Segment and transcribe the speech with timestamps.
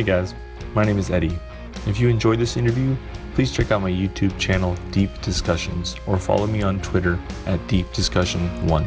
[0.00, 0.34] Hey guys,
[0.74, 1.38] my name is Eddie.
[1.86, 2.96] If you enjoyed this interview,
[3.34, 7.92] please check out my YouTube channel, Deep Discussions, or follow me on Twitter at Deep
[7.92, 8.86] Discussion 1.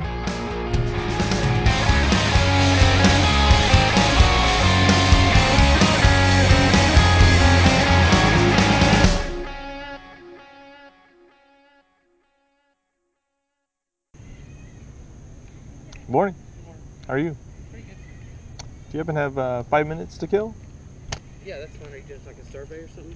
[16.09, 16.35] Morning.
[17.05, 17.37] How are you?
[17.69, 17.97] Pretty good.
[18.57, 20.55] Do you happen to have uh, five minutes to kill?
[21.45, 21.93] Yeah, that's fine.
[21.93, 23.15] Are you just like a survey or something?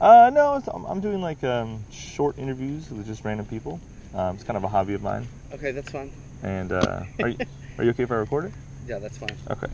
[0.00, 3.80] Uh, no, it's, I'm, I'm doing like um, short interviews with just random people.
[4.14, 5.26] Um, it's kind of a hobby of mine.
[5.52, 6.12] Okay, that's fine.
[6.42, 7.36] And uh, are you
[7.78, 8.52] are you okay if I record it?
[8.86, 9.36] Yeah, that's fine.
[9.50, 9.66] Okay.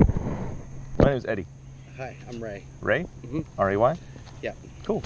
[0.98, 1.44] My name is Eddie.
[1.98, 2.64] Hi, I'm Ray.
[2.80, 3.04] Ray.
[3.26, 3.44] Mhm.
[3.58, 3.98] R A Y.
[4.40, 4.52] Yeah.
[4.84, 5.02] Cool.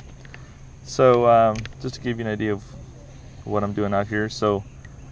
[0.84, 2.62] So um, just to give you an idea of
[3.42, 4.62] what I'm doing out here, so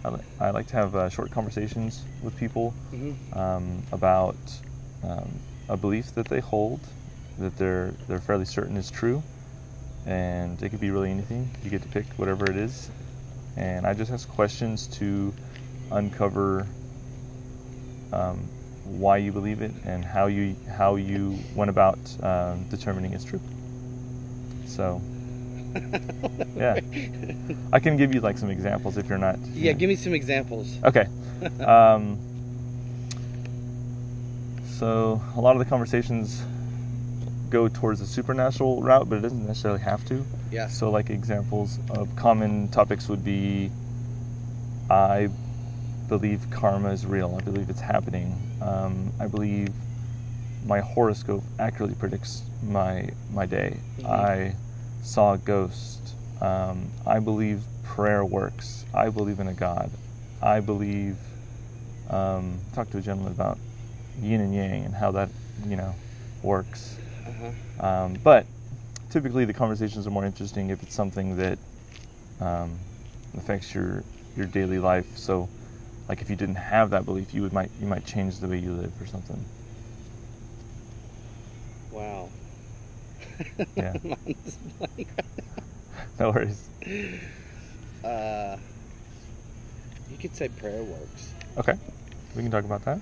[0.05, 3.37] I, li- I like to have uh, short conversations with people Mm-hmm.
[3.37, 4.37] um, about
[5.03, 5.27] um,
[5.67, 6.79] a belief that they hold
[7.39, 9.21] that they're they're fairly certain is true,
[10.05, 11.49] and it could be really anything.
[11.63, 12.89] You get to pick whatever it is,
[13.57, 15.33] and I just ask questions to
[15.91, 16.67] uncover
[18.13, 18.37] um,
[18.85, 23.41] why you believe it and how you how you went about um, determining it's true.
[24.65, 25.01] So
[26.55, 26.79] yeah,
[27.73, 29.39] I can give you like some examples if you're not.
[29.53, 30.77] Yeah, give me some examples.
[30.83, 31.07] Okay.
[31.59, 32.17] Um,
[34.79, 36.41] so a lot of the conversations
[37.49, 40.25] go towards the supernatural route, but it doesn't necessarily have to.
[40.51, 40.67] Yeah.
[40.67, 43.71] So like examples of common topics would be,
[44.89, 45.29] I
[46.07, 47.35] believe karma is real.
[47.39, 48.37] I believe it's happening.
[48.61, 49.69] Um, I believe
[50.65, 53.77] my horoscope accurately predicts my my day.
[53.99, 54.09] Mhm.
[54.09, 54.55] I
[55.01, 56.15] saw a ghost.
[56.41, 58.85] Um, I believe prayer works.
[58.93, 59.89] I believe in a God.
[60.41, 61.17] I believe.
[62.07, 63.57] Um, talked to a gentleman about
[64.21, 65.29] yin and yang and how that
[65.67, 65.95] you know
[66.43, 66.99] works.
[67.25, 67.51] Uh-huh.
[67.79, 68.45] Um, but
[69.09, 71.57] typically, the conversations are more interesting if it's something that
[72.39, 72.79] um,
[73.37, 74.03] affects your
[74.35, 75.17] your daily life.
[75.17, 75.49] So,
[76.07, 78.57] like if you didn't have that belief, you would might you might change the way
[78.59, 79.45] you live or something.
[81.91, 82.31] Wow.
[83.75, 83.93] Yeah.
[84.03, 85.09] I'm just blank
[86.19, 86.69] No worries.
[88.03, 88.57] Uh,
[90.09, 91.33] you could say prayer works.
[91.57, 91.75] Okay,
[92.35, 93.01] we can talk about that.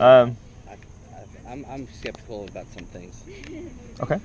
[0.00, 0.36] Um,
[1.46, 3.24] I'm, I'm skeptical about some things.
[4.02, 4.18] okay.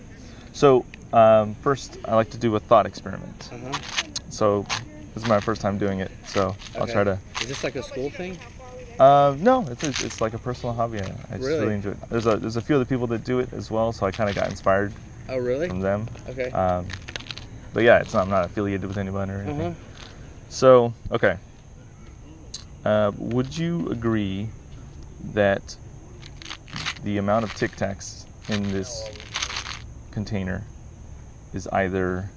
[0.51, 3.51] So um, first, I like to do a thought experiment.
[3.51, 3.75] Uh-huh.
[4.29, 4.65] So
[5.13, 6.93] this is my first time doing it, so I'll Okay.
[6.93, 7.21] try to.
[7.41, 8.39] Is this like a school thing?
[8.99, 10.99] Um, no, it's it's it's like a personal hobby.
[10.99, 11.59] I, I just Really?
[11.59, 11.99] really enjoy it.
[12.09, 14.29] There's a there's a few other people that do it as well, so I kind
[14.29, 14.93] of got inspired
[15.29, 15.67] Oh, really?
[15.67, 16.07] from them.
[16.29, 16.53] Okay.
[16.53, 16.85] Um,
[17.73, 19.71] but yeah, it's not I'm not affiliated with anyone or anything.
[19.71, 19.73] Uh-huh.
[20.49, 21.37] So okay.
[22.83, 24.49] Uh, would you agree
[25.33, 25.77] that
[27.03, 29.11] the amount of Tic Tacs in this
[30.11, 30.67] container
[31.53, 32.31] is either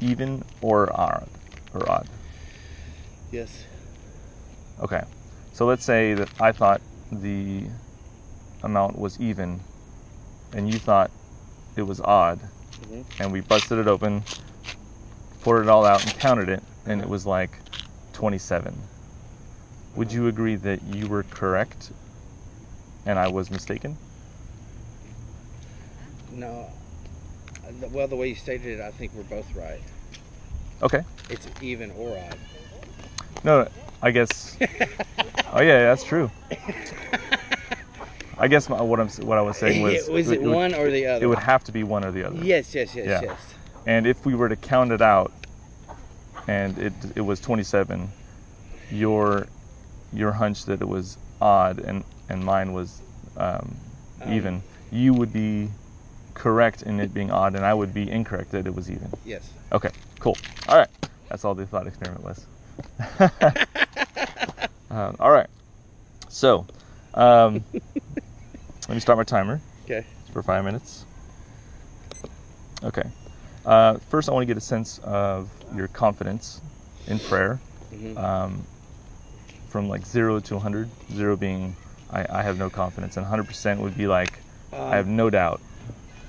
[0.00, 1.28] even or odd
[1.74, 2.08] or odd?
[3.30, 3.64] Yes.
[4.80, 5.02] Okay.
[5.52, 7.68] So let's say that I thought the
[8.62, 9.60] amount was even
[10.52, 11.10] and you thought
[11.76, 12.40] it was odd
[12.80, 14.24] hmm and we busted it open,
[15.40, 17.60] poured it all out and counted it and it was like
[18.12, 18.88] 27.
[19.96, 21.92] Would you agree that you were correct
[23.06, 23.96] and I was mistaken?
[26.32, 26.66] No.
[27.90, 29.80] Well, the way you stated it, I think we're both right.
[30.82, 31.02] Okay.
[31.30, 32.38] It's even or odd.
[33.44, 33.68] No,
[34.02, 34.56] I guess.
[35.52, 36.30] oh yeah, that's true.
[38.38, 40.90] I guess my, what I'm what I was saying was was it, would- one or
[40.90, 41.24] the other?
[41.24, 42.36] It would have to be one or the other.
[42.44, 43.22] Yes, yes, yes, Yeah.
[43.22, 43.40] yes.
[43.86, 45.32] And if we were to count it out,
[46.46, 48.08] and it it was 27,
[48.90, 49.46] your
[50.12, 53.02] your hunch that it was odd and and mine was
[53.36, 53.76] um,
[54.20, 55.68] Um, even, you would be
[56.34, 59.12] correct in it being odd, and I would be incorrect that it was even.
[59.24, 59.54] Yes.
[59.72, 60.38] Okay, cool.
[60.68, 60.88] All right,
[61.28, 62.46] that's all the thought experiment was.
[64.90, 65.48] um, all right,
[66.28, 66.66] so
[67.14, 67.64] um,
[68.88, 70.06] let me start my timer Okay.
[70.32, 71.06] for five minutes.
[72.84, 73.10] Okay.
[73.64, 76.60] Uh, first, I want to get a sense of your confidence
[77.06, 77.60] in prayer
[77.90, 78.66] hmm um,
[79.68, 80.90] from like zero to 100.
[81.14, 81.76] Zero being
[82.12, 84.40] I, I have no confidence, and 100% would be like
[84.72, 85.60] I have Um, no doubt.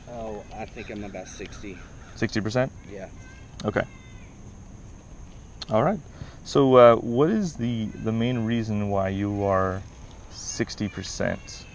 [0.10, 1.78] oh, I think I'm about 60.
[2.16, 2.72] 60%?
[2.90, 3.08] Yeah.
[3.66, 3.84] Okay.
[5.70, 6.00] All right.
[6.44, 9.82] So, uh, what is the the main reason why you are
[10.32, 11.66] 60%?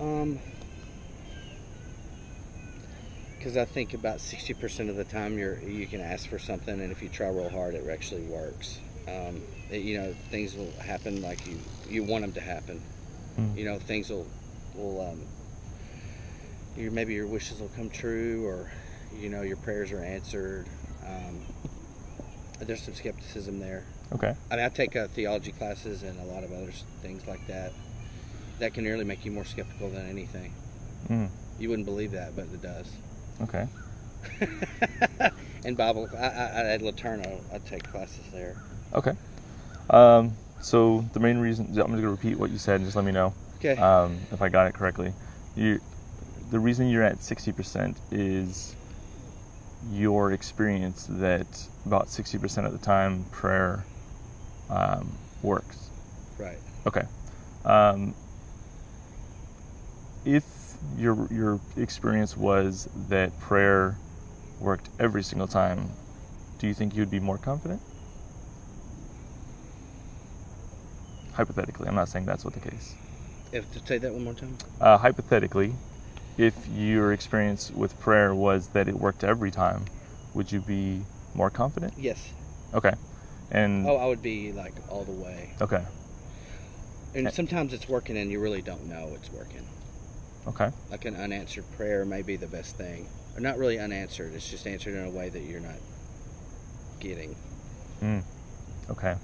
[0.00, 0.38] Um,
[3.38, 6.92] because I think about 60% of the time you're you can ask for something, and
[6.92, 8.80] if you try real hard, it actually works.
[9.08, 11.58] Um, it- you know, things will happen like you
[11.88, 12.80] you want them to happen.
[13.38, 13.56] Mm.
[13.56, 14.26] You know, things will
[14.74, 15.20] will um,
[16.76, 18.70] your maybe your wishes will come true, or
[19.14, 20.66] you know your prayers are answered.
[21.06, 21.40] Um,
[22.60, 23.84] there's some skepticism there.
[24.12, 24.34] Okay.
[24.50, 26.70] I mean, I take uh, theology classes and a lot of other
[27.00, 27.72] things like that.
[28.60, 30.52] That can really make you more skeptical than anything.
[31.08, 31.28] Mm.
[31.58, 32.88] You wouldn't believe that, but it does.
[33.42, 33.66] Okay.
[35.64, 38.56] and Bible, I, I, at Laterno, I take classes there.
[38.94, 39.12] Okay.
[39.90, 42.76] Um, so the main reason I'm just going to repeat what you said.
[42.76, 43.80] and Just let me know Okay.
[43.80, 45.12] um, if I got it correctly.
[45.56, 45.80] You,
[46.50, 48.74] the reason you're at 60% is
[49.90, 51.46] your experience that
[51.86, 53.84] about 60% of the time prayer
[54.70, 55.90] um, works.
[56.38, 56.58] right.
[56.86, 57.02] Okay.
[57.64, 58.14] Um,
[60.24, 63.98] if your your experience was that prayer
[64.60, 65.90] worked every single time,
[66.58, 67.80] do you think you'd be more confident?
[71.32, 72.94] Hypothetically, I'm not saying that's what the case.
[73.52, 74.56] If to say that one more time.
[74.80, 75.74] Uh, hypothetically,
[76.38, 79.84] if your experience with prayer was that it worked every time,
[80.34, 81.92] would you be more confident?
[81.96, 82.32] Yes.
[82.74, 82.92] Okay.
[83.50, 85.52] And Oh, I would be like all the way.
[85.60, 85.84] okay,
[87.14, 89.66] And sometimes it's working, and you really don't know it's working.
[90.46, 94.32] okay, Like an unanswered prayer may be the best thing, or not really unanswered.
[94.34, 95.78] It's just answered in a way that you're not
[97.00, 97.36] getting.
[98.02, 98.22] mm.
[98.90, 99.16] okay.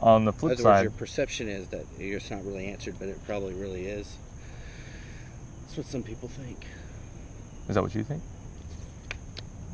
[0.00, 3.54] On the flip words, your perception is that it's not really answered, but it probably
[3.54, 4.06] really is.
[5.62, 6.56] That's what some people think.
[7.68, 8.22] is that what you think?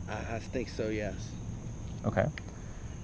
[0.08, 0.88] I, I think so.
[0.88, 1.14] Yes.
[2.06, 2.26] Okay.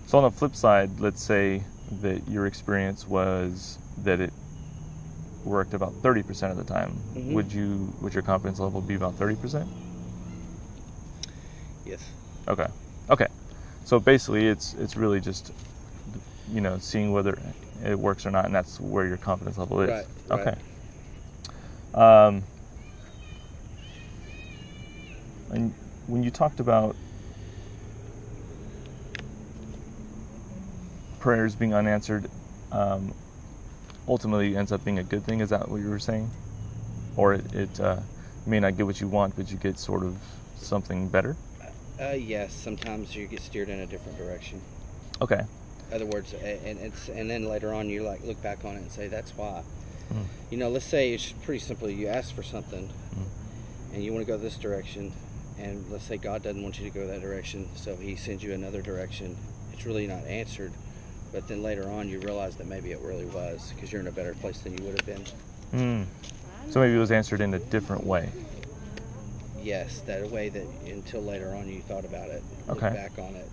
[0.06, 1.62] So on the flip side, let's say
[2.02, 4.32] that your experience was that it
[5.44, 6.99] worked about 30% of the time.
[7.14, 7.32] Mhm.
[7.32, 9.69] Would you would your confidence level be about 30%?
[11.84, 12.00] Yes.
[12.49, 12.66] Okay.
[13.08, 13.26] Okay.
[13.84, 15.52] So basically it's it's really just
[16.52, 17.55] you know, seeing whether
[17.85, 19.88] it works or not and that's where your confidence level is.
[19.91, 20.41] Right, right.
[20.41, 20.56] Okay.
[21.94, 22.44] Um
[25.50, 25.75] and
[26.06, 26.97] when you talked about
[31.19, 32.29] prayers being unanswered,
[32.73, 33.12] um,
[34.08, 35.41] ultimately ends up being a good thing.
[35.41, 36.32] Is that what you were saying?
[37.17, 38.00] Or it, it uh,
[38.47, 40.17] you may not get what you want, but you get sort of
[40.56, 41.37] something better?
[42.00, 42.55] Uh, yes.
[42.55, 44.64] Sometimes you get steered in a different direction.
[45.20, 45.43] Okay.
[45.92, 48.90] Other words and it's and then later on you like look back on it and
[48.90, 49.62] say that's why
[50.12, 50.25] Mm.
[50.50, 53.94] you know let's say it's pretty simple you ask for something Mm.
[53.94, 55.12] and you want to go this direction
[55.58, 58.52] and let's say god doesn't want you to go that direction so he sends you
[58.52, 59.37] another direction
[59.72, 60.72] it's really not answered
[61.32, 64.12] but then later on you realize that maybe it really was because you're in a
[64.12, 65.25] better place than you would have been
[65.72, 66.06] Mm.
[66.70, 68.32] So maybe it was answered in a different way.
[69.62, 72.92] yes that way that until later on you thought about it look Okay.
[72.94, 73.48] back on it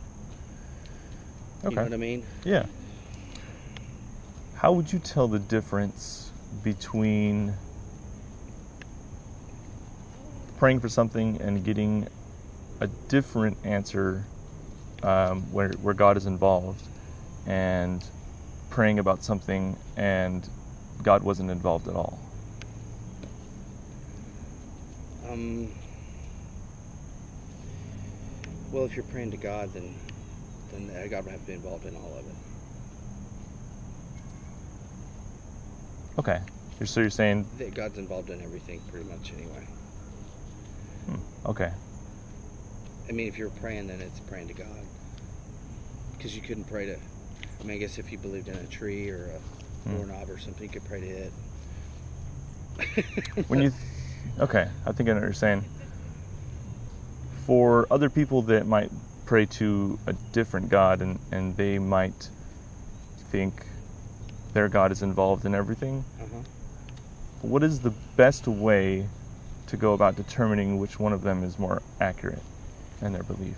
[1.65, 1.69] Okay.
[1.69, 2.65] you know what i mean Yeah.
[4.55, 6.31] How would you tell the difference
[6.63, 7.53] between
[10.57, 12.07] praying for something and getting
[12.81, 14.23] a different answer
[15.03, 16.81] um, where, where God is involved
[17.45, 18.03] and
[18.71, 20.47] praying about something and
[21.03, 22.19] God wasn't involved at all?
[25.29, 25.71] Um.
[28.71, 29.95] Well, if you're praying to God, then
[30.71, 32.35] then uh, God would have to be involved in all of it.
[36.19, 36.41] Okay.
[36.85, 39.67] So you're saying, That God's involved in everything, pretty much, anyway.
[41.05, 41.71] hmm, okay.
[43.09, 44.87] I mean, if you're praying, then it's praying to God.
[46.13, 46.95] Because you couldn't pray to.
[46.97, 49.41] I mean, I guess if you believed in a tree or a
[49.85, 49.91] Hmm.
[49.91, 51.33] doorknob or something, you could pray to it.
[53.47, 53.71] when you
[54.39, 55.65] okay i think i know what you're saying
[57.29, 58.91] for other people that might
[59.27, 62.29] pray to a different god and, and they might
[63.31, 63.65] think
[64.53, 66.41] their god is involved in everything uh-huh.
[67.41, 69.05] what is the best way
[69.67, 72.41] to go about determining which one of them is more accurate
[73.01, 73.57] in their belief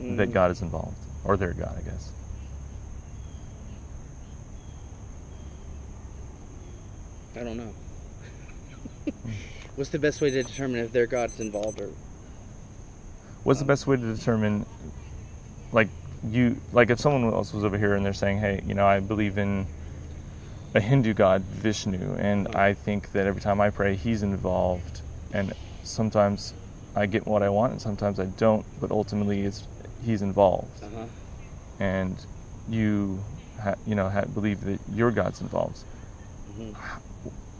[0.00, 2.10] that Mm, god is involved or their god i guess
[7.36, 7.74] I don't know.
[9.76, 11.90] What's the best way to determine if their God's involved or
[13.44, 14.66] What's the best way to determine,
[15.72, 15.88] like
[16.30, 19.00] you, like if someone else was over here and they're saying, hey, you know, I
[19.00, 19.68] believe in
[20.74, 22.48] a Hindu god, Vishnu, and.
[22.54, 26.54] I think that every time I pray, he's involved, and sometimes
[26.94, 29.68] I get what I want, and sometimes I don't, but ultimately it's
[30.02, 31.06] he's involved, uh-huh.
[31.80, 32.24] and
[32.68, 33.24] you,
[33.62, 35.84] ha- you know, ha- believe that your God's involved.
[36.56, 36.72] hmm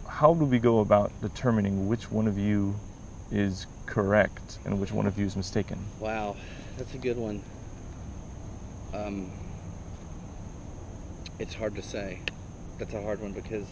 [0.08, 2.80] How do we go about determining which one of you
[3.30, 5.78] is correct and which one of you is mistaken?
[6.00, 6.36] Wow,
[6.76, 7.42] that's a good one.
[8.92, 9.30] Um,
[11.38, 12.20] it's hard to say.
[12.78, 13.66] That's a hard one because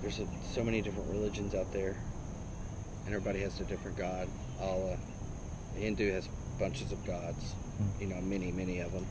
[0.00, 1.96] there's a, so many different religions out there,
[3.04, 4.28] and everybody has a different god.
[4.60, 4.96] Allah,
[5.76, 6.28] Hindu has
[6.58, 8.00] bunches of gods, Mm.
[8.00, 9.06] you know, many, many of them.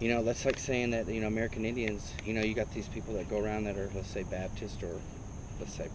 [0.00, 2.12] You know, that's like saying that you know American Indians.
[2.24, 5.00] You know, you got these people that go around that are let's say Baptist or
[5.60, 5.88] let's say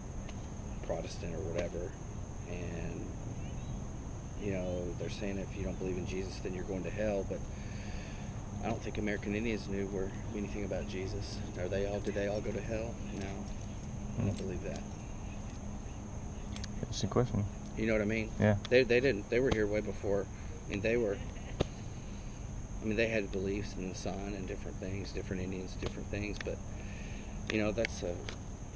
[0.88, 1.92] Protestant or whatever,
[2.48, 3.06] and
[4.40, 7.26] you know they're saying if you don't believe in Jesus, then you're going to hell.
[7.28, 7.38] But
[8.64, 11.36] I don't think American Indians knew where anything about Jesus.
[11.58, 12.00] Are they all?
[12.00, 12.94] Did they all go to hell?
[13.20, 13.26] No,
[14.18, 14.80] I don't believe that.
[16.80, 17.44] Interesting question.
[17.76, 18.30] You know what I mean?
[18.40, 18.56] Yeah.
[18.70, 19.28] They they didn't.
[19.28, 20.24] They were here way before,
[20.72, 21.18] and they were.
[22.80, 26.38] I mean, they had beliefs in the sun and different things, different Indians, different things.
[26.42, 26.56] But
[27.52, 28.14] you know, that's a,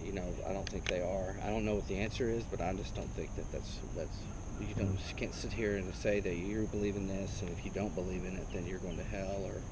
[0.03, 1.39] you know, I don't think they are.
[1.43, 4.29] I don't know what the answer is, but I just don't think that that's that's.
[4.59, 7.65] You don't you can't sit here and say that you believe in this, and if
[7.65, 9.65] you don't believe in it, then you're going to hell or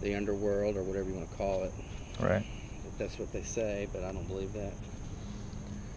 [0.00, 1.74] the underworld or whatever you want to call it.
[2.20, 2.46] Right.
[2.98, 4.78] That's what they say, but I don't believe that.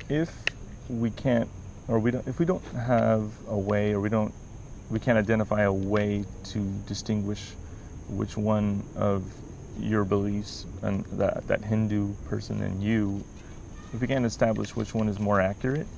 [0.10, 0.56] if
[0.90, 1.52] we can't
[1.88, 4.36] or we don't if we don't have a way or we don't
[4.90, 7.58] we can't identify a way to distinguish
[8.08, 9.41] which one of
[9.84, 13.26] your beliefs and that that Hindu person and you
[13.92, 15.90] if we can't establish which one is more accurate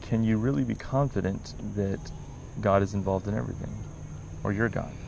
[0.00, 2.12] can you really be confident that
[2.60, 3.84] God is involved in everything
[4.44, 4.98] or your God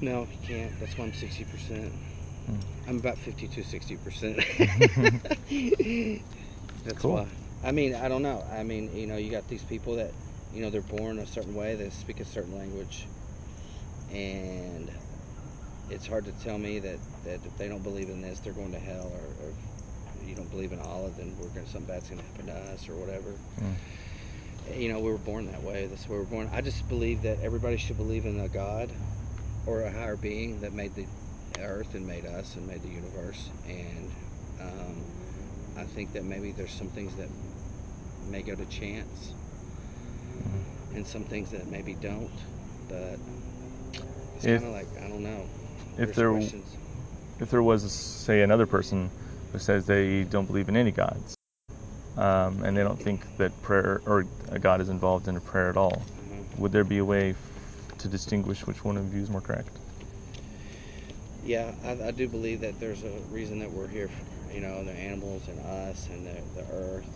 [0.00, 0.78] No, you can't.
[0.78, 1.98] That's why I'm 60%.
[2.46, 2.60] Hmm.
[2.86, 4.44] I'm about 52, 60%.
[6.84, 7.06] That's Cool.
[7.06, 7.28] why.
[7.62, 8.42] I mean, I don't know.
[8.42, 10.14] I mean, you know, you got these people that,
[10.50, 13.10] you know, they're born a certain way, they speak a certain language.
[14.08, 14.90] And
[15.90, 18.72] it's hard to tell me that, that if they don't believe in this, they're going
[18.72, 21.94] to hell, or, or if you don't believe in Allah, then we're going to something
[21.94, 23.34] bad's going to happen to us, or whatever.
[23.60, 24.78] Mm.
[24.78, 25.86] You know, we were born that way.
[25.86, 26.48] That's where we're born.
[26.52, 28.90] I just believe that everybody should believe in a God
[29.66, 31.06] or a higher being that made the
[31.60, 33.50] earth and made us and made the universe.
[33.66, 34.10] And
[34.60, 35.02] um,
[35.76, 37.28] I think that maybe there's some things that
[38.30, 39.34] may go to chance
[40.94, 42.30] and some things that maybe don't.
[42.88, 43.18] But
[44.36, 45.44] it's kind of like, I don't know.
[45.98, 46.76] If there questions.
[47.40, 49.10] if there was say another person
[49.52, 51.34] who says they don't believe in any gods
[52.16, 55.68] um, and they don't think that prayer or a god is involved in a prayer
[55.70, 56.46] at all Mhm.
[56.58, 59.78] would there be a way f- to distinguish which one of you is more correct
[61.44, 64.08] Yeah, I, I do believe that there's a reason that we're here.
[64.08, 67.06] For, you know, the animals and us and the, the earth,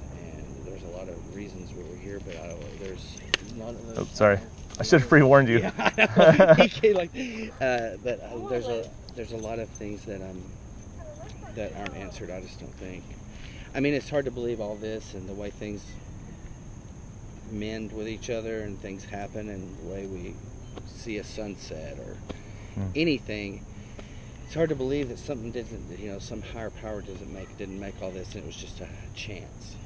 [0.66, 2.20] there's a lot of reasons why we're here.
[2.20, 3.18] But I, don't, there's
[3.54, 3.76] not.
[3.96, 4.38] oh sorry
[4.78, 5.72] i should have pre-warned you Yeah.
[6.84, 7.12] Like,
[7.60, 10.52] uh, but uh, there's a there's a lot of things that um
[11.54, 12.30] that aren't answered.
[12.30, 13.18] I just don't think.
[13.74, 15.96] I mean, it's hard to believe all this and the way things
[17.50, 20.36] mend with each other and things happen and the way we
[20.86, 22.22] see a sunset or
[22.74, 22.88] Hmm.
[22.94, 23.62] anything.
[24.44, 27.78] It's hard to believe that something didn't, you know, some higher power doesn't make didn't
[27.80, 29.76] make all this and it was just a chance,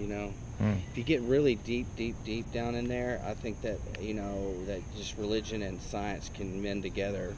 [0.00, 0.78] you know Mm.
[0.90, 4.64] if you get really deep, deep, deep down in there, I think that you know
[4.66, 7.36] that just religion and science can mend together,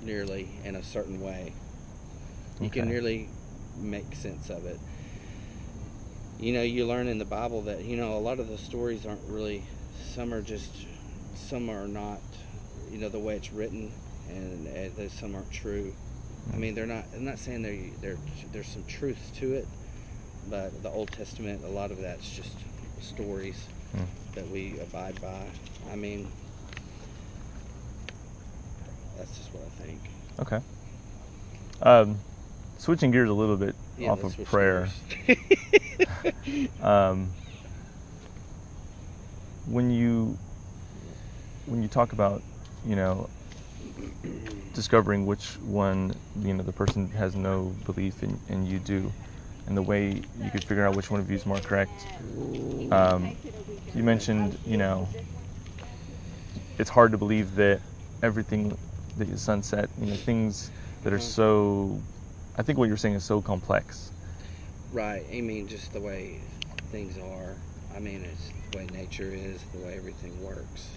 [0.00, 1.54] nearly in a certain way.
[2.60, 2.94] You can Okay.
[2.94, 3.28] really
[3.76, 4.80] make sense of it.
[6.38, 9.06] You know, you learn in the Bible that you know a lot of the stories
[9.06, 9.66] aren't really.
[10.14, 10.86] Some are just,
[11.34, 12.22] some are not.
[12.90, 13.92] You know the way it's written,
[14.28, 14.66] and
[14.96, 15.94] there's some aren't true.
[16.52, 17.06] I mean, they're not.
[17.14, 18.18] I'm not saying they're, they're
[18.52, 19.68] there's some truth to it,
[20.48, 22.64] but the Old Testament, a lot of that's just
[23.00, 24.04] stories Hmm.
[24.34, 25.52] that we abide by.
[25.90, 26.32] I mean,
[29.16, 30.10] that's just what I think.
[30.40, 30.60] okay
[31.82, 32.22] um,
[32.76, 34.94] switching gears a little bit Yeah, off of prayer
[36.80, 37.34] um,
[39.64, 40.38] when you
[41.64, 42.42] when you talk about
[42.82, 43.28] you know
[44.72, 49.14] discovering which one you know the person has no belief in and you do
[49.66, 52.06] and the way you could figure out which one of you is more correct
[52.90, 53.36] um,
[53.94, 55.08] you mentioned you know
[56.78, 57.80] it's hard to believe that
[58.22, 58.76] everything
[59.16, 60.70] that the sunset you know things
[61.04, 62.00] that are so
[62.56, 64.10] i think what you're saying is so complex
[64.92, 65.24] right.
[65.32, 66.40] I mean, just the way
[66.90, 67.56] things are.
[67.94, 70.88] I mean, it's the way nature is, the way everything works.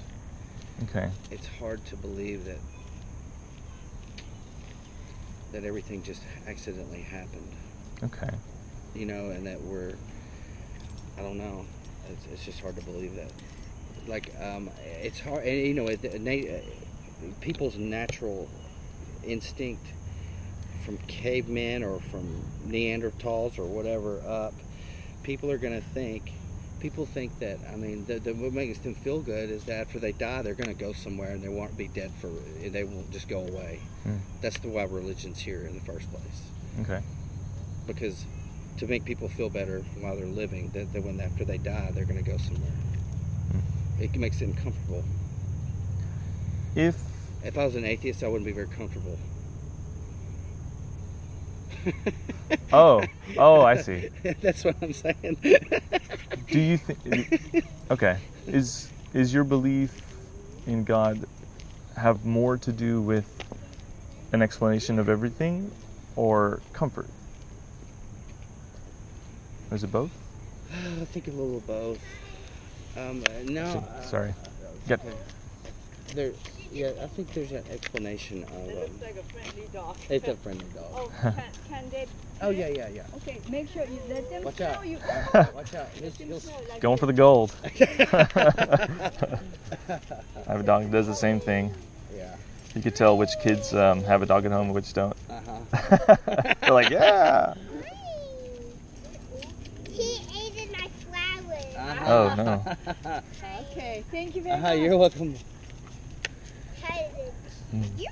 [0.83, 2.59] okay It's hard to believe that
[5.51, 7.51] that everything just accidentally happened.
[8.03, 8.29] okay
[8.95, 9.93] you know, and that we're,
[11.17, 11.65] I don't know,
[12.09, 13.31] it's, it's just hard to believe that.
[14.07, 14.69] Like, um,
[15.01, 16.63] it's hard, and you know, it, it,
[17.41, 18.47] people's natural
[19.23, 19.85] instinct
[20.85, 22.27] from cavemen or from
[22.67, 24.53] Neanderthals or whatever up,
[25.23, 26.31] people are going to think,
[26.79, 29.97] people think that, I mean, the, the, what makes them feel good is that after
[29.97, 32.29] they die, they're going to go somewhere and they won't be dead for,
[32.69, 33.81] they won't just go away.
[34.03, 34.17] Hmm.
[34.41, 37.01] That's the why religion's here in the first place okay
[37.87, 38.25] because
[38.77, 42.05] to make people feel better while they're living, that, that when after they die, they're
[42.05, 42.75] going to go somewhere.
[43.51, 43.59] Hmm.
[43.99, 45.05] It makes them comfortable.
[46.75, 46.95] If
[47.41, 49.17] If I was an atheist, I wouldn't be very comfortable.
[52.71, 53.01] Oh,
[53.37, 54.09] oh, I see.
[54.41, 55.37] That's what I'm saying.
[56.51, 56.99] do you think?
[57.91, 58.17] Okay,
[58.47, 59.91] is is your belief
[60.65, 61.25] in God
[61.95, 63.25] have more to do with
[64.33, 65.71] an explanation of everything,
[66.15, 67.09] or comfort?
[69.71, 70.11] Or is it both?
[70.71, 71.99] I think a little of both.
[72.97, 73.61] Um, uh, no.
[73.65, 74.29] Actually, uh, sorry.
[74.29, 74.33] uh,
[74.87, 75.15] Get- okay.
[76.13, 76.31] There,
[76.71, 78.49] yeah, I think there's an explanation of.
[78.69, 79.97] It Um, looks like a friendly dog.
[80.09, 80.85] it's a friendly dog.
[80.93, 81.33] Oh, can,
[81.67, 82.05] can they?
[82.41, 83.03] Oh yeah, yeah, yeah.
[83.17, 84.85] Okay, make sure you let them Watch out.
[84.87, 84.97] you.
[85.55, 85.87] Watch out.
[85.89, 87.53] He'll, Let them he'll, like Going for the gold.
[87.63, 87.67] I
[90.47, 91.73] have a dog that does the same thing.
[92.15, 92.35] yeah.
[92.75, 95.15] You could tell which kids um, have a dog at home and which don't.
[95.29, 96.15] Uh huh.
[96.61, 97.53] They're like, yeah.
[99.91, 101.75] He ate my flowers.
[101.75, 101.94] Uh-huh.
[102.07, 102.63] Oh no.
[103.71, 104.79] Okay, thank you very Uh-huh, much.
[104.79, 105.35] you're welcome.
[106.81, 107.33] How did
[107.73, 107.99] Mm.
[107.99, 108.07] you?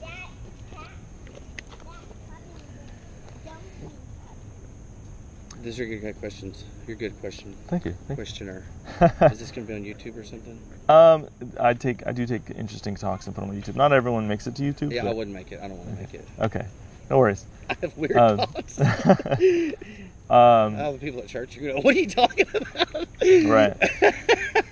[0.00, 0.28] That
[0.70, 0.88] cat.
[1.26, 2.52] That puppy.
[3.44, 5.62] Dumpy puppy.
[5.62, 6.64] These are good questions.
[6.86, 7.56] You're a good question.
[7.68, 7.94] Thank you.
[8.06, 8.62] Thank Questioner.
[9.32, 10.60] Is this gonna be on YouTube or something?
[10.88, 11.28] Um,
[11.58, 13.76] I take I do take interesting talks and put them on YouTube.
[13.76, 14.92] Not everyone makes it to YouTube.
[14.92, 15.60] Yeah, I wouldn't make it.
[15.62, 16.26] I don't want to make it.
[16.40, 16.66] Okay,
[17.08, 17.44] no worries.
[17.70, 18.78] I have weird Um, thoughts.
[20.30, 21.80] Um, All the people at church are gonna.
[21.82, 23.08] What are you talking about?
[23.20, 23.76] Right.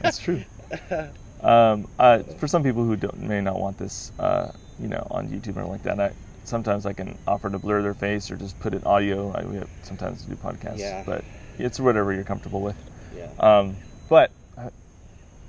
[0.00, 0.44] That's true.
[1.40, 4.48] Um, uh, for some people who don't, may not want this, uh,
[4.80, 6.12] you know, on YouTube or like that, I,
[6.42, 9.30] sometimes I can offer to blur their face or just put it audio.
[9.32, 11.04] I, we have, sometimes do podcasts, Yeah.
[11.06, 11.24] but
[11.56, 12.74] it's whatever you're comfortable with.
[13.16, 13.28] yeah.
[13.38, 13.76] Um,
[14.08, 14.70] but I,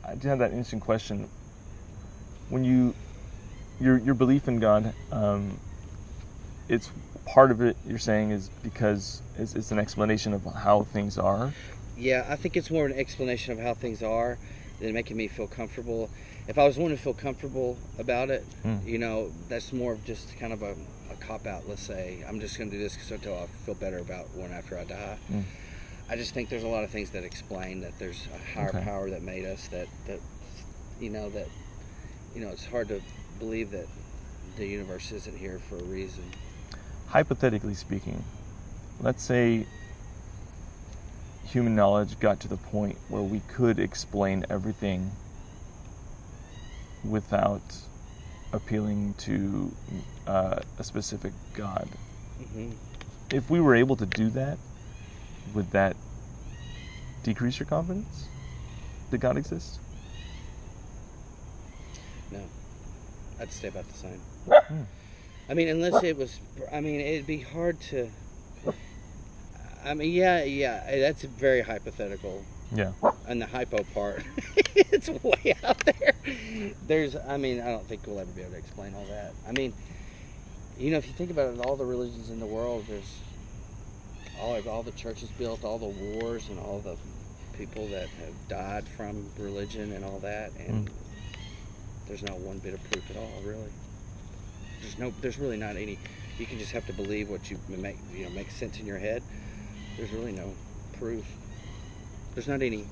[0.07, 1.27] I do have that interesting question.
[2.49, 2.93] When you
[3.79, 5.59] your your belief in God, um,
[6.67, 6.91] it's
[7.33, 7.77] part of it.
[7.85, 11.53] You're saying is because it's, it's an explanation of how things are.
[11.97, 14.37] Yeah, I think it's more an explanation of how things are
[14.79, 16.09] than making me feel comfortable.
[16.47, 18.85] If I was wanting to feel comfortable about it, Mm.
[18.85, 20.75] you know, that's more of just kind of a,
[21.11, 21.67] a cop out.
[21.67, 24.77] Let's say I'm just going to do this until I feel better about when after
[24.77, 25.17] I die.
[25.31, 25.43] Mm.
[26.09, 28.81] I just think there's a lot of things that explain that there's a higher Okay.
[28.83, 29.67] power that made us.
[29.67, 30.19] That that
[30.99, 31.47] you know that
[32.33, 33.01] you know it's hard to
[33.37, 33.87] believe that
[34.57, 36.23] the universe isn't here for a reason.
[37.09, 38.23] Hypothetically speaking,
[39.01, 39.65] let's say
[41.47, 45.09] human knowledge got to the point where we could explain everything
[47.03, 47.61] without
[48.53, 49.71] appealing to
[50.27, 51.87] uh, a specific God.
[52.37, 52.69] hmm
[53.31, 54.57] If we were able to do that,
[55.55, 55.95] would that
[57.23, 58.27] decrease your confidence?
[59.09, 59.79] Did God exist?
[62.31, 62.39] No,
[63.39, 64.21] I'd stay about the same.
[64.47, 64.83] Hmm.
[65.49, 66.39] I mean, unless it was,
[66.71, 68.09] I mean, it'd be hard to.
[69.83, 72.43] I mean, yeah, yeah, that's very hypothetical.
[72.71, 72.91] Yeah.
[73.27, 74.23] And the hypo part,
[74.75, 76.13] it's way out there.
[76.85, 79.33] There's, I mean, I don't think we'll ever be able to explain all that.
[79.47, 79.73] I mean,
[80.77, 83.19] you know, if you think about it, all the religions in the world, there's
[84.39, 86.95] all all the churches built, all the wars, and all the
[87.57, 90.95] people that have died from religion and all that, and hmm.
[92.07, 93.71] there's not one bit of proof at all, really.
[94.81, 95.99] There's no, there's really not any.
[96.37, 98.99] You can just have to believe what you make, you know, makes sense in your
[98.99, 99.23] head.
[99.97, 100.55] There's really no
[100.93, 101.25] proof.
[102.33, 102.85] There's not any.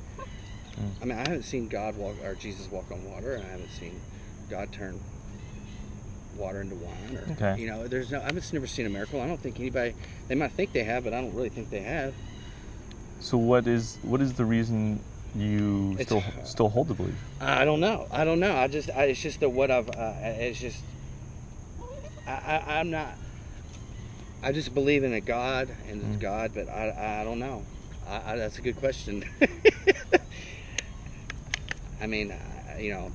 [0.77, 0.91] Mm.
[1.01, 3.71] I mean, I haven't seen God walk or Jesus walk on water, and I haven't
[3.71, 4.01] seen
[4.49, 5.01] God turn
[6.35, 7.61] water into wine, or Okay.
[7.61, 8.21] you know, there's no.
[8.21, 9.21] I've just never seen a miracle.
[9.21, 9.95] I don't think anybody.
[10.27, 12.13] They might think they have, but I don't really think they have.
[13.19, 17.19] So what is what is the reason you It's still still hold the belief?
[17.39, 18.07] I don't know.
[18.11, 18.55] I don't know.
[18.55, 20.83] I just, I, it's just the what I've, uh, it's just,
[22.27, 23.17] I, I, I'm not,
[24.43, 26.19] I just believe in a God and Mm.
[26.19, 27.65] God, but I, I don't know.
[28.05, 29.23] I, I, that's a good question.
[32.01, 33.11] I mean, I, you know,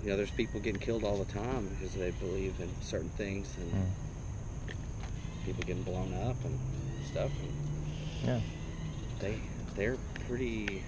[0.00, 3.56] you know, there's people getting killed all the time because they believe in certain things
[3.58, 3.92] and Mm.
[5.44, 6.58] people getting blown up and
[7.02, 7.32] stuff.
[7.40, 7.54] And
[8.24, 8.40] Yeah.
[9.18, 9.42] they
[9.74, 10.84] they're pretty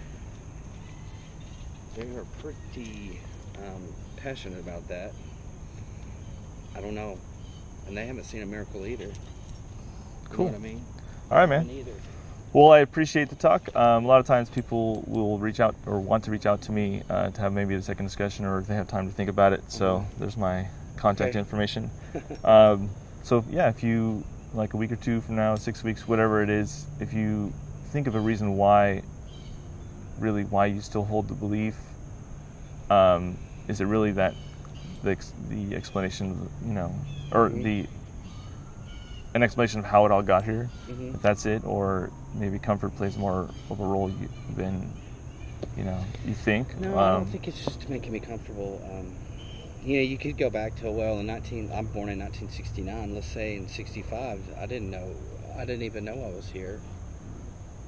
[1.95, 3.23] they are pretty
[3.57, 5.15] um, passionate about that.
[6.79, 7.19] I don't know,
[7.89, 9.07] and they haven't seen a miracle either.
[9.07, 9.11] You
[10.31, 10.47] Cool.
[10.47, 10.85] know what I mean?
[11.29, 11.67] All right, man.
[11.67, 11.91] Neither.
[12.53, 13.75] Well, I appreciate the talk.
[13.75, 16.73] Um, a lot of times people will reach out or want to reach out to
[16.73, 19.29] me uh, to have maybe a second discussion or if they have time to think
[19.29, 19.65] about it.
[19.67, 21.39] So there's my contact Okay.
[21.41, 21.91] information.
[22.45, 22.89] um,
[23.25, 26.49] so yeah, if you like a week or two from now, six weeks, whatever it
[26.49, 27.53] is, if you
[27.87, 29.03] think of a reason why,
[30.21, 31.75] really why you still hold the belief,
[32.89, 33.37] um,
[33.67, 34.35] is it really that
[35.03, 36.93] the ex- the explanation, you know,
[37.33, 37.63] or Mhm.
[37.63, 37.87] the
[39.35, 40.71] an explanation of how it all got here.
[40.89, 41.15] Mhm.
[41.15, 44.93] If that's it, or maybe comfort plays more of a role you, than
[45.77, 46.69] you know you think.
[46.79, 48.81] No, I Um, don't think it's just making me comfortable.
[48.85, 49.17] Um,
[49.85, 51.71] you know, you could go back to well, in 19.
[51.73, 53.15] I'm born in 1969.
[53.15, 55.15] Let's say in 65, I didn't know.
[55.57, 56.81] I didn't even know I was here.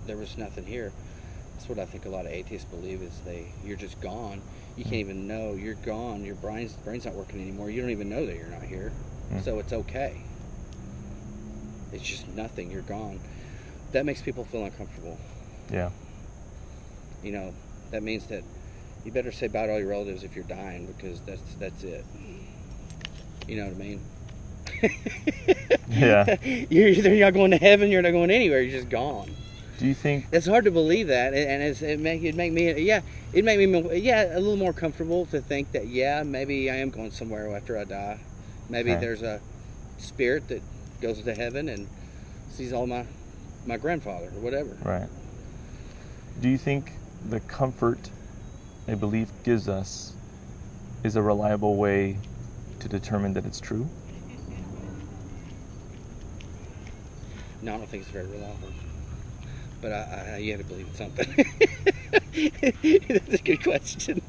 [0.07, 0.93] There was nothing here.
[1.55, 4.43] That's what I think a lot of atheists believe is they you're just gone.
[4.81, 6.25] You can't even know you're gone.
[6.25, 7.69] Your brain's brain's not working anymore.
[7.69, 8.91] You don't even know that you're not here.
[9.31, 9.45] Mm.
[9.45, 10.17] So it's okay.
[11.93, 12.71] It's just nothing.
[12.71, 13.21] You're gone.
[13.93, 15.19] That makes people feel uncomfortable.
[15.71, 15.91] yeah.
[17.23, 17.53] you know,
[17.91, 18.43] that means that
[19.05, 22.07] you better say bye to all your relatives if you're dying because that's that's it.
[23.47, 24.01] You know what I mean?
[25.91, 26.37] Yeah.
[26.71, 28.63] you're either not going to heaven, you're not going anywhere.
[28.63, 29.31] You're just gone.
[29.81, 30.27] Do you think?
[30.31, 33.01] It's hard to believe that, and it's, it make it make me yeah,
[33.33, 36.91] it make me yeah a little more comfortable to think that yeah maybe I am
[36.91, 38.21] going somewhere after I die.
[38.69, 39.01] Maybe Okay.
[39.01, 39.41] there's a
[39.97, 40.63] spirit that
[41.01, 41.89] goes to heaven and
[42.51, 43.07] sees all my
[43.65, 44.77] my grandfather or whatever.
[44.85, 45.09] Right.
[46.43, 46.93] Do you think
[47.31, 48.11] the comfort
[48.87, 50.13] a belief gives us
[51.05, 52.19] is a reliable way
[52.81, 53.89] to determine that it's true?
[57.63, 58.69] No, I don't think it's very reliable.
[59.81, 61.27] But I, I, you had to believe in something.
[63.09, 64.21] That's a good question.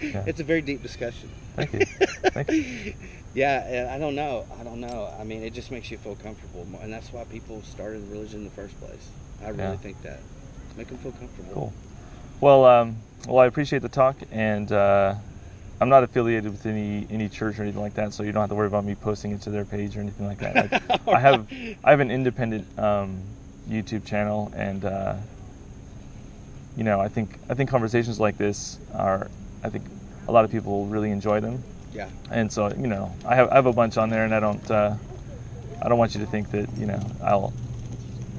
[0.00, 0.24] Yeah.
[0.26, 1.30] It's a very deep discussion.
[1.56, 1.86] Thank you.
[2.32, 2.92] Thank you.
[3.34, 4.46] Yeah, I don't know.
[4.50, 5.12] I don't know.
[5.18, 8.40] I mean, it just makes you feel comfortable, more, and that's why people started religion
[8.40, 9.12] in the first place.
[9.40, 9.76] I really Yeah.
[9.76, 10.24] think that
[10.76, 11.54] make them feel comfortable.
[11.54, 11.72] Cool.
[12.40, 12.96] Well, um,
[13.28, 15.14] well, I appreciate the talk, and uh,
[15.80, 18.50] I'm not affiliated with any any church or anything like that, so you don't have
[18.50, 20.56] to worry about me posting it to their page or anything like that.
[20.56, 21.46] I, I have
[21.84, 23.31] I have an independent um,
[23.68, 25.14] YouTube channel, and uh,
[26.76, 29.28] you know, I think I think conversations like this are,
[29.62, 29.84] I think
[30.28, 31.62] a lot of people really enjoy them,
[31.94, 32.08] Yeah.
[32.30, 34.70] and so you know, I have I have a bunch on there, and I don't
[34.70, 34.94] uh,
[35.82, 37.52] I don't want you to think that you know I'll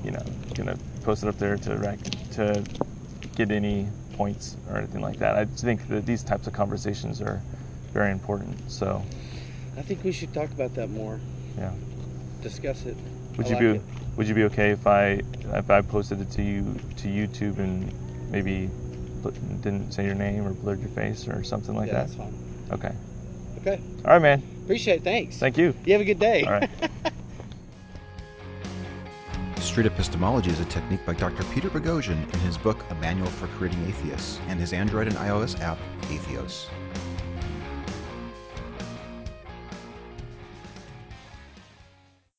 [0.03, 0.23] you know
[0.55, 1.99] gonna post it up there to rack,
[2.31, 2.63] to
[3.36, 5.36] get any points or anything like that.
[5.36, 7.41] I think that these types of conversations are
[7.91, 8.71] very important.
[8.71, 9.01] So
[9.77, 11.19] I think we should talk about that more.
[11.57, 11.71] yeah,
[12.41, 12.95] Discuss it.
[13.38, 13.81] would I you like be it.
[14.15, 15.21] Would you be okay if I
[15.54, 17.91] if I posted it to you to YouTube and
[18.32, 18.69] maybe
[19.21, 19.30] bl-
[19.62, 22.08] didn't say your name or blurred your face or something like yeah, that?
[22.08, 22.34] that's fine.
[22.71, 22.93] Okay.
[23.60, 23.82] Okay.
[24.06, 24.43] All right, man.
[24.63, 25.04] Appreciate it.
[25.04, 25.38] Thanks.
[25.38, 25.73] Thank you.
[25.86, 26.43] You have a good day.
[26.43, 26.69] All right.
[29.60, 31.43] Street epistemology is a technique by Dr.
[31.45, 35.60] Peter Boghossian in his book A Manual for Creating Atheists and his Android and iOS
[35.62, 36.67] app, Atheos.